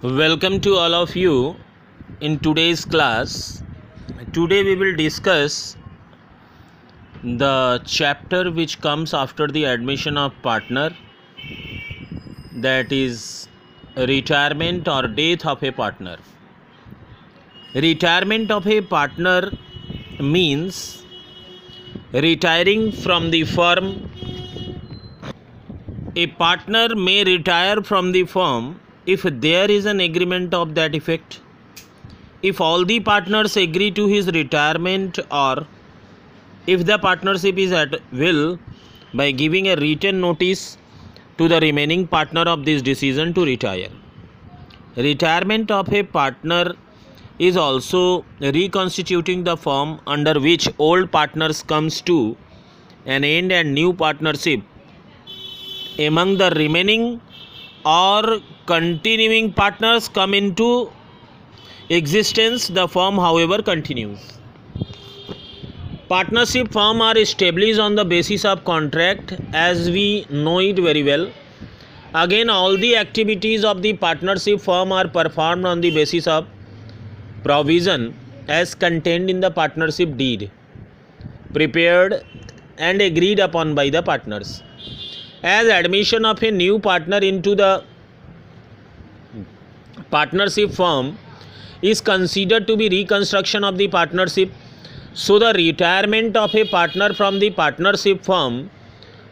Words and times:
Welcome 0.00 0.60
to 0.60 0.76
all 0.76 0.94
of 0.94 1.16
you 1.16 1.56
in 2.20 2.38
today's 2.38 2.84
class. 2.84 3.64
Today 4.32 4.62
we 4.62 4.76
will 4.76 4.94
discuss 4.94 5.76
the 7.24 7.82
chapter 7.84 8.52
which 8.52 8.80
comes 8.80 9.12
after 9.12 9.48
the 9.48 9.64
admission 9.64 10.16
of 10.16 10.40
partner 10.40 10.96
that 12.58 12.92
is 12.92 13.48
retirement 13.96 14.86
or 14.86 15.08
death 15.08 15.44
of 15.44 15.64
a 15.64 15.72
partner. 15.72 16.16
Retirement 17.74 18.52
of 18.52 18.68
a 18.68 18.80
partner 18.80 19.50
means 20.20 21.04
retiring 22.12 22.92
from 22.92 23.32
the 23.32 23.42
firm. 23.42 24.08
A 26.14 26.28
partner 26.28 26.94
may 26.94 27.24
retire 27.24 27.82
from 27.82 28.12
the 28.12 28.26
firm 28.26 28.78
if 29.14 29.22
there 29.46 29.70
is 29.70 29.86
an 29.92 30.00
agreement 30.00 30.54
of 30.62 30.74
that 30.78 30.94
effect 30.94 31.40
if 32.42 32.60
all 32.60 32.84
the 32.84 33.00
partners 33.00 33.56
agree 33.56 33.90
to 33.90 34.06
his 34.06 34.26
retirement 34.40 35.18
or 35.30 35.66
if 36.66 36.84
the 36.86 36.98
partnership 36.98 37.58
is 37.58 37.72
at 37.72 37.96
will 38.12 38.58
by 39.14 39.30
giving 39.30 39.68
a 39.68 39.76
written 39.76 40.20
notice 40.20 40.78
to 41.38 41.48
the 41.48 41.58
remaining 41.60 42.06
partner 42.06 42.42
of 42.42 42.64
this 42.64 42.82
decision 42.82 43.32
to 43.34 43.44
retire. 43.44 43.88
Retirement 44.96 45.70
of 45.70 45.92
a 45.92 46.02
partner 46.02 46.74
is 47.38 47.56
also 47.56 48.24
reconstituting 48.40 49.44
the 49.44 49.56
firm 49.56 50.00
under 50.06 50.38
which 50.38 50.68
old 50.78 51.10
partners 51.10 51.62
comes 51.62 52.00
to 52.02 52.36
an 53.06 53.24
end 53.24 53.52
and 53.52 53.74
new 53.74 53.92
partnership. 53.92 54.60
Among 55.98 56.36
the 56.36 56.50
remaining 56.50 57.20
or 57.84 58.40
continuing 58.66 59.52
partners 59.52 60.08
come 60.08 60.34
into 60.34 60.90
existence? 61.88 62.68
The 62.68 62.86
firm 62.88 63.16
however 63.16 63.62
continues. 63.62 64.38
Partnership 66.08 66.72
firm 66.72 67.02
are 67.02 67.16
established 67.18 67.78
on 67.78 67.94
the 67.94 68.04
basis 68.04 68.44
of 68.44 68.64
contract 68.64 69.34
as 69.52 69.90
we 69.90 70.26
know 70.30 70.58
it 70.58 70.78
very 70.78 71.02
well. 71.02 71.30
Again 72.14 72.48
all 72.48 72.76
the 72.76 72.96
activities 72.96 73.64
of 73.64 73.82
the 73.82 73.92
partnership 73.92 74.60
firm 74.60 74.92
are 74.92 75.06
performed 75.06 75.66
on 75.66 75.82
the 75.82 75.90
basis 75.90 76.26
of 76.26 76.46
provision 77.44 78.14
as 78.48 78.74
contained 78.74 79.28
in 79.28 79.40
the 79.40 79.50
partnership 79.50 80.16
deed 80.16 80.50
prepared 81.52 82.24
and 82.78 83.02
agreed 83.02 83.38
upon 83.38 83.74
by 83.74 83.88
the 83.90 84.02
partners 84.02 84.62
as 85.42 85.68
admission 85.68 86.24
of 86.24 86.42
a 86.42 86.50
new 86.50 86.78
partner 86.78 87.18
into 87.18 87.54
the 87.54 87.84
partnership 90.10 90.72
firm 90.72 91.16
is 91.82 92.00
considered 92.00 92.66
to 92.66 92.76
be 92.76 92.88
reconstruction 92.88 93.64
of 93.64 93.78
the 93.78 93.88
partnership. 93.88 94.50
So 95.14 95.38
the 95.38 95.52
retirement 95.54 96.36
of 96.36 96.54
a 96.54 96.64
partner 96.64 97.12
from 97.12 97.38
the 97.38 97.50
partnership 97.50 98.24
firm 98.24 98.70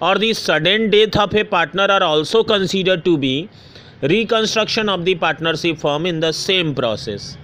or 0.00 0.18
the 0.18 0.34
sudden 0.34 0.90
death 0.90 1.16
of 1.16 1.34
a 1.34 1.44
partner 1.44 1.86
are 1.88 2.02
also 2.02 2.44
considered 2.44 3.04
to 3.04 3.16
be 3.16 3.48
reconstruction 4.02 4.88
of 4.88 5.04
the 5.04 5.14
partnership 5.14 5.78
firm 5.78 6.04
in 6.06 6.20
the 6.20 6.32
same 6.32 6.74
process. 6.74 7.38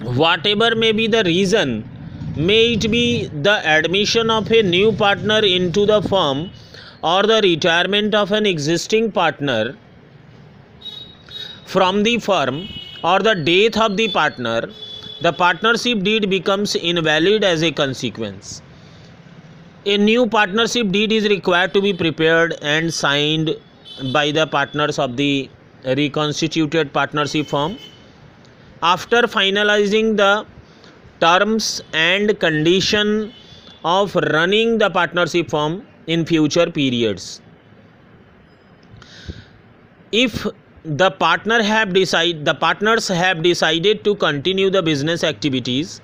Whatever 0.00 0.74
may 0.74 0.92
be 0.92 1.06
the 1.06 1.24
reason 1.24 1.88
may 2.38 2.74
it 2.74 2.88
be 2.88 3.26
the 3.42 3.66
admission 3.66 4.30
of 4.30 4.50
a 4.52 4.62
new 4.62 4.92
partner 4.92 5.40
into 5.40 5.84
the 5.84 6.00
firm 6.02 6.50
or 7.02 7.24
the 7.24 7.40
retirement 7.42 8.14
of 8.14 8.30
an 8.30 8.46
existing 8.46 9.10
partner 9.10 9.76
from 11.66 12.04
the 12.04 12.18
firm 12.18 12.68
or 13.02 13.18
the 13.18 13.34
death 13.34 13.76
of 13.76 13.96
the 13.96 14.08
partner, 14.08 14.70
the 15.20 15.32
partnership 15.32 16.04
deed 16.04 16.30
becomes 16.30 16.76
invalid 16.76 17.42
as 17.42 17.62
a 17.62 17.72
consequence. 17.72 18.62
A 19.84 19.98
new 19.98 20.26
partnership 20.28 20.90
deed 20.92 21.10
is 21.10 21.28
required 21.28 21.74
to 21.74 21.82
be 21.82 21.92
prepared 21.92 22.56
and 22.62 22.94
signed 22.94 23.56
by 24.12 24.30
the 24.30 24.46
partners 24.46 25.00
of 25.00 25.16
the 25.16 25.50
reconstituted 25.84 26.92
partnership 26.92 27.48
firm. 27.48 27.78
After 28.80 29.22
finalizing 29.22 30.16
the 30.16 30.46
terms 31.20 31.82
and 31.92 32.38
condition 32.40 33.32
of 33.84 34.14
running 34.16 34.78
the 34.78 34.90
partnership 34.90 35.50
firm 35.50 35.86
in 36.06 36.24
future 36.24 36.70
periods. 36.70 37.40
If 40.12 40.46
the 40.84 41.10
partner 41.10 41.62
have 41.62 41.92
decide 41.92 42.44
the 42.44 42.54
partners 42.54 43.08
have 43.08 43.42
decided 43.42 44.04
to 44.04 44.14
continue 44.14 44.70
the 44.70 44.82
business 44.82 45.24
activities 45.24 46.00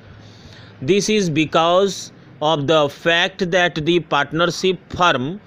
this 0.83 1.09
is 1.09 1.31
because 1.31 2.13
of 2.43 2.67
the 2.67 2.89
fact 2.89 3.51
that 3.51 3.77
the 3.87 4.01
partnership 4.01 4.79
firm 4.93 5.41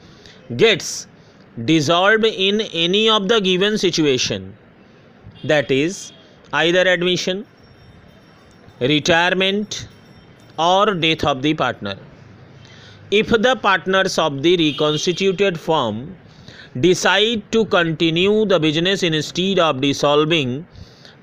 gets 0.56 1.08
dissolved 1.66 2.26
in 2.26 2.62
any 2.62 3.10
of 3.10 3.28
the 3.28 3.40
given 3.42 3.78
situation. 3.78 4.56
That 5.44 5.70
is 5.70 6.12
either 6.54 6.88
admission 6.88 7.46
retirement 8.80 9.88
or 10.60 10.94
death 10.94 11.24
of 11.24 11.42
the 11.42 11.54
partner. 11.54 11.96
If 13.12 13.30
the 13.30 13.56
partners 13.62 14.18
of 14.20 14.44
the 14.44 14.58
reconstituted 14.58 15.60
firm 15.60 16.16
decide 16.80 17.52
to 17.52 17.66
continue 17.66 18.46
the 18.46 18.60
business 18.60 19.04
instead 19.04 19.60
of 19.60 19.82
dissolving 19.82 20.68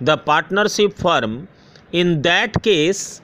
the 0.01 0.17
partnership 0.17 0.97
firm, 0.97 1.47
in 1.93 2.23
that 2.23 2.63
case, 2.63 3.21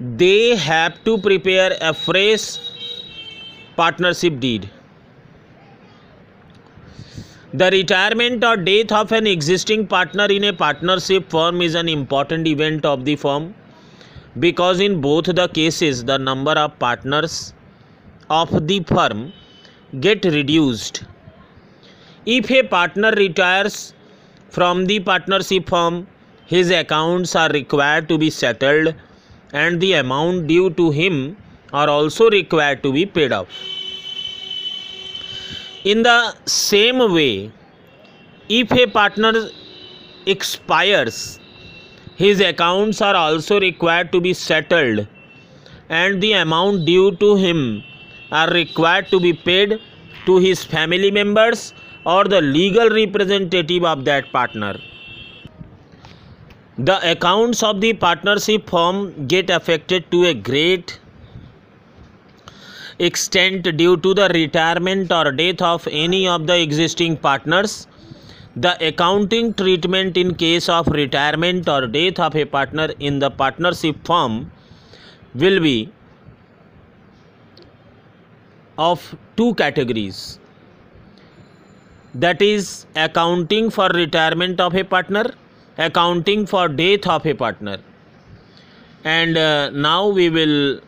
they 0.00 0.56
have 0.56 1.02
to 1.04 1.16
prepare 1.18 1.76
a 1.80 1.94
fresh 1.94 2.58
partnership 3.76 4.40
deed. 4.40 4.68
The 7.52 7.68
retirement 7.68 8.44
or 8.44 8.56
death 8.56 8.92
of 8.92 9.10
an 9.10 9.26
existing 9.26 9.88
partner 9.88 10.26
in 10.26 10.44
a 10.44 10.52
partnership 10.52 11.28
firm 11.28 11.60
is 11.60 11.74
an 11.74 11.88
important 11.88 12.46
event 12.46 12.84
of 12.84 13.04
the 13.04 13.16
firm 13.16 13.56
because 14.38 14.78
in 14.78 15.00
both 15.00 15.24
the 15.24 15.48
cases 15.48 16.04
the 16.04 16.16
number 16.16 16.52
of 16.52 16.78
partners 16.78 17.52
of 18.28 18.68
the 18.68 18.78
firm 18.84 19.32
get 19.98 20.24
reduced. 20.24 21.02
If 22.24 22.52
a 22.52 22.62
partner 22.62 23.10
retires 23.16 23.94
from 24.50 24.86
the 24.86 25.00
partnership 25.00 25.68
firm, 25.68 26.06
his 26.46 26.70
accounts 26.70 27.34
are 27.34 27.48
required 27.48 28.08
to 28.10 28.16
be 28.16 28.30
settled 28.30 28.94
and 29.52 29.80
the 29.80 29.94
amount 29.94 30.46
due 30.46 30.70
to 30.70 30.92
him 30.92 31.36
are 31.72 31.88
also 31.88 32.30
required 32.30 32.84
to 32.84 32.92
be 32.92 33.06
paid 33.06 33.32
off. 33.32 33.48
In 35.82 36.02
the 36.02 36.34
same 36.44 36.98
way, 36.98 37.50
if 38.50 38.70
a 38.70 38.86
partner 38.86 39.48
expires, 40.26 41.40
his 42.16 42.38
accounts 42.40 43.00
are 43.00 43.14
also 43.14 43.58
required 43.58 44.12
to 44.12 44.20
be 44.20 44.34
settled 44.34 45.06
and 45.88 46.20
the 46.20 46.34
amount 46.34 46.84
due 46.84 47.12
to 47.16 47.34
him 47.36 47.82
are 48.30 48.50
required 48.50 49.08
to 49.08 49.18
be 49.20 49.32
paid 49.32 49.80
to 50.26 50.36
his 50.36 50.62
family 50.62 51.10
members 51.10 51.72
or 52.04 52.24
the 52.24 52.42
legal 52.42 52.90
representative 52.90 53.82
of 53.82 54.04
that 54.04 54.30
partner. 54.32 54.78
The 56.76 57.10
accounts 57.10 57.62
of 57.62 57.80
the 57.80 57.94
partnership 57.94 58.68
firm 58.68 59.26
get 59.26 59.48
affected 59.48 60.10
to 60.10 60.24
a 60.26 60.34
great 60.34 61.00
extent 63.08 63.62
due 63.76 63.96
to 63.96 64.14
the 64.14 64.28
retirement 64.34 65.10
or 65.10 65.32
death 65.32 65.62
of 65.62 65.88
any 65.90 66.28
of 66.28 66.46
the 66.46 66.60
existing 66.60 67.16
partners. 67.16 67.86
The 68.56 68.72
accounting 68.86 69.54
treatment 69.54 70.16
in 70.16 70.34
case 70.34 70.68
of 70.68 70.88
retirement 70.88 71.68
or 71.68 71.86
death 71.86 72.18
of 72.18 72.36
a 72.36 72.44
partner 72.44 72.88
in 72.98 73.18
the 73.18 73.30
partnership 73.30 73.96
firm 74.04 74.50
will 75.34 75.60
be 75.60 75.92
of 78.76 79.14
two 79.36 79.54
categories. 79.54 80.38
That 82.14 82.42
is 82.42 82.86
accounting 82.96 83.70
for 83.70 83.88
retirement 83.88 84.60
of 84.60 84.74
a 84.74 84.82
partner 84.82 85.24
accounting 85.78 86.46
for 86.46 86.68
death 86.68 87.06
of 87.06 87.26
a 87.26 87.34
partner. 87.34 87.78
And 89.04 89.36
uh, 89.36 89.70
now 89.70 90.08
we 90.08 90.28
will 90.28 90.80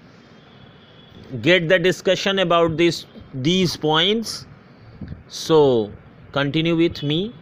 get 1.40 1.68
the 1.68 1.78
discussion 1.78 2.38
about 2.38 2.76
this 2.76 3.06
these 3.34 3.76
points. 3.76 4.46
So 5.28 5.90
continue 6.32 6.76
with 6.76 7.02
me 7.02 7.34